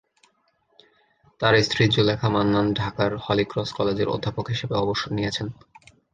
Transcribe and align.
তার 1.41 1.53
স্ত্রী 1.61 1.83
জুলেখা 1.87 2.27
মান্নান 2.29 2.67
ঢাকার 2.73 3.11
হলিক্রস 3.17 3.69
কলেজের 3.77 4.07
অধ্যাপক 4.07 4.45
হিসেবে 4.47 4.75
অবসর 4.75 5.09
নিয়েছেন। 5.13 5.47